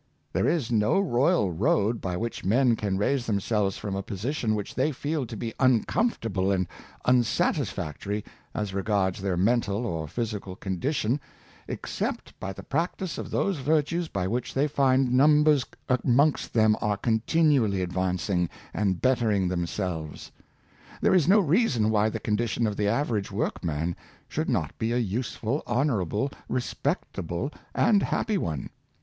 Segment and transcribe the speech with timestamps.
[0.33, 2.97] There is no royal 878 Mo7iey— Its Use and Abuse, road by which men can
[2.97, 6.67] raise themselves from a position which they feel to be uncomfortable and
[7.05, 8.25] unsatisfactory,
[8.55, 11.19] as regards their mental or physical condition,
[11.67, 15.65] except by the practice of those virtues by which they find numbers
[16.03, 20.31] amongst them are continually advancing and bettering themselves.
[21.03, 23.95] There is no reason wh}^ the con dition of the average workman
[24.27, 28.71] should not be a useful, honorable, respectable, and happy one.